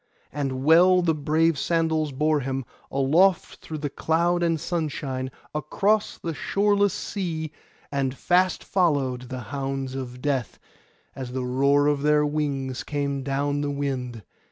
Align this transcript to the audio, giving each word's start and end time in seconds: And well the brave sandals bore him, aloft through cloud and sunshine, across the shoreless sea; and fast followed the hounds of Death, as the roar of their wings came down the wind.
And 0.33 0.63
well 0.63 1.03
the 1.03 1.13
brave 1.13 1.59
sandals 1.59 2.11
bore 2.11 2.39
him, 2.39 2.65
aloft 2.89 3.59
through 3.59 3.77
cloud 3.77 4.41
and 4.41 4.59
sunshine, 4.59 5.29
across 5.53 6.17
the 6.17 6.33
shoreless 6.33 6.91
sea; 6.91 7.51
and 7.91 8.15
fast 8.17 8.63
followed 8.63 9.29
the 9.29 9.41
hounds 9.53 9.93
of 9.93 10.19
Death, 10.19 10.57
as 11.15 11.33
the 11.33 11.45
roar 11.45 11.85
of 11.85 12.01
their 12.01 12.25
wings 12.25 12.83
came 12.83 13.21
down 13.21 13.61
the 13.61 13.69
wind. 13.69 14.23